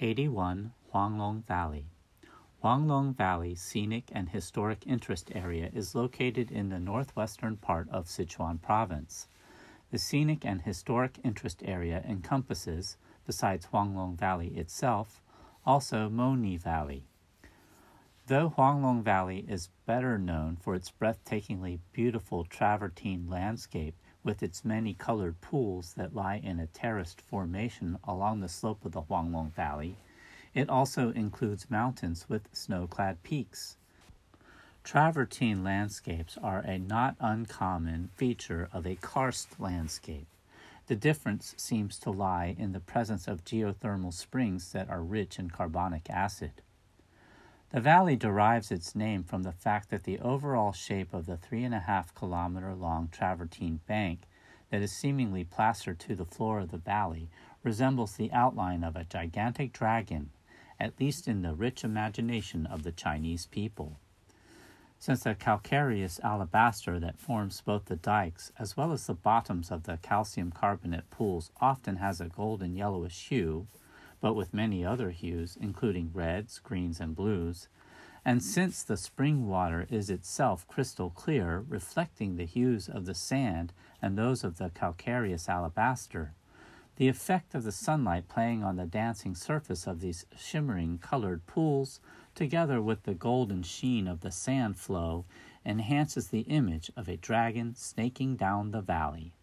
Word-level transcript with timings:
81 0.00 0.72
Huanglong 0.92 1.44
Valley. 1.44 1.86
Huanglong 2.64 3.14
Valley 3.14 3.54
Scenic 3.54 4.10
and 4.10 4.28
Historic 4.28 4.84
Interest 4.88 5.30
Area 5.32 5.70
is 5.72 5.94
located 5.94 6.50
in 6.50 6.68
the 6.68 6.80
northwestern 6.80 7.56
part 7.56 7.88
of 7.90 8.06
Sichuan 8.06 8.60
Province. 8.60 9.28
The 9.92 9.98
Scenic 9.98 10.44
and 10.44 10.62
Historic 10.62 11.20
Interest 11.22 11.62
Area 11.64 12.02
encompasses, 12.08 12.96
besides 13.24 13.66
Huanglong 13.66 14.16
Valley 14.16 14.48
itself, 14.56 15.22
also 15.64 16.08
Moni 16.08 16.56
Valley. 16.56 17.04
Though 18.26 18.50
Huanglong 18.50 19.04
Valley 19.04 19.44
is 19.48 19.70
better 19.86 20.18
known 20.18 20.56
for 20.56 20.74
its 20.74 20.90
breathtakingly 20.90 21.78
beautiful 21.92 22.44
travertine 22.44 23.28
landscape 23.28 23.94
with 24.24 24.42
its 24.42 24.64
many 24.64 24.94
colored 24.94 25.40
pools 25.40 25.92
that 25.94 26.14
lie 26.14 26.40
in 26.42 26.58
a 26.58 26.66
terraced 26.66 27.20
formation 27.20 27.98
along 28.04 28.40
the 28.40 28.48
slope 28.48 28.84
of 28.84 28.92
the 28.92 29.02
Huanglong 29.02 29.52
Valley, 29.52 29.96
it 30.54 30.68
also 30.68 31.12
includes 31.12 31.70
mountains 31.70 32.26
with 32.28 32.48
snow 32.52 32.86
clad 32.86 33.22
peaks. 33.22 33.76
Travertine 34.82 35.62
landscapes 35.62 36.38
are 36.42 36.60
a 36.60 36.78
not 36.78 37.16
uncommon 37.20 38.10
feature 38.16 38.68
of 38.72 38.86
a 38.86 38.96
karst 38.96 39.60
landscape. 39.60 40.26
The 40.86 40.96
difference 40.96 41.54
seems 41.56 41.98
to 42.00 42.10
lie 42.10 42.54
in 42.58 42.72
the 42.72 42.80
presence 42.80 43.26
of 43.26 43.44
geothermal 43.44 44.12
springs 44.12 44.72
that 44.72 44.90
are 44.90 45.02
rich 45.02 45.38
in 45.38 45.50
carbonic 45.50 46.10
acid. 46.10 46.52
The 47.74 47.80
valley 47.80 48.14
derives 48.14 48.70
its 48.70 48.94
name 48.94 49.24
from 49.24 49.42
the 49.42 49.50
fact 49.50 49.90
that 49.90 50.04
the 50.04 50.20
overall 50.20 50.70
shape 50.70 51.12
of 51.12 51.26
the 51.26 51.36
three 51.36 51.64
and 51.64 51.74
a 51.74 51.80
half 51.80 52.14
kilometer 52.14 52.72
long 52.72 53.08
travertine 53.08 53.80
bank 53.88 54.28
that 54.70 54.80
is 54.80 54.92
seemingly 54.92 55.42
plastered 55.42 55.98
to 55.98 56.14
the 56.14 56.24
floor 56.24 56.60
of 56.60 56.70
the 56.70 56.78
valley 56.78 57.30
resembles 57.64 58.14
the 58.14 58.30
outline 58.30 58.84
of 58.84 58.94
a 58.94 59.02
gigantic 59.02 59.72
dragon, 59.72 60.30
at 60.78 61.00
least 61.00 61.26
in 61.26 61.42
the 61.42 61.52
rich 61.52 61.82
imagination 61.82 62.64
of 62.64 62.84
the 62.84 62.92
Chinese 62.92 63.46
people. 63.46 63.98
Since 65.00 65.24
the 65.24 65.34
calcareous 65.34 66.20
alabaster 66.20 67.00
that 67.00 67.18
forms 67.18 67.60
both 67.60 67.86
the 67.86 67.96
dikes 67.96 68.52
as 68.56 68.76
well 68.76 68.92
as 68.92 69.08
the 69.08 69.14
bottoms 69.14 69.72
of 69.72 69.82
the 69.82 69.98
calcium 70.00 70.52
carbonate 70.52 71.10
pools 71.10 71.50
often 71.60 71.96
has 71.96 72.20
a 72.20 72.26
golden 72.26 72.76
yellowish 72.76 73.30
hue, 73.30 73.66
but 74.24 74.32
with 74.32 74.54
many 74.54 74.82
other 74.82 75.10
hues, 75.10 75.58
including 75.60 76.10
reds, 76.14 76.58
greens, 76.58 76.98
and 76.98 77.14
blues. 77.14 77.68
And 78.24 78.42
since 78.42 78.82
the 78.82 78.96
spring 78.96 79.46
water 79.46 79.86
is 79.90 80.08
itself 80.08 80.66
crystal 80.66 81.10
clear, 81.10 81.62
reflecting 81.68 82.36
the 82.36 82.46
hues 82.46 82.88
of 82.88 83.04
the 83.04 83.14
sand 83.14 83.74
and 84.00 84.16
those 84.16 84.42
of 84.42 84.56
the 84.56 84.70
calcareous 84.70 85.46
alabaster, 85.46 86.32
the 86.96 87.08
effect 87.08 87.54
of 87.54 87.64
the 87.64 87.70
sunlight 87.70 88.26
playing 88.26 88.64
on 88.64 88.76
the 88.76 88.86
dancing 88.86 89.34
surface 89.34 89.86
of 89.86 90.00
these 90.00 90.24
shimmering 90.34 90.96
colored 90.96 91.44
pools, 91.44 92.00
together 92.34 92.80
with 92.80 93.02
the 93.02 93.12
golden 93.12 93.62
sheen 93.62 94.08
of 94.08 94.22
the 94.22 94.32
sand 94.32 94.78
flow, 94.78 95.26
enhances 95.66 96.28
the 96.28 96.46
image 96.48 96.90
of 96.96 97.10
a 97.10 97.18
dragon 97.18 97.74
snaking 97.74 98.36
down 98.36 98.70
the 98.70 98.80
valley. 98.80 99.34